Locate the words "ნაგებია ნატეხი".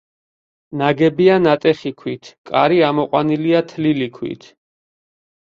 0.79-1.91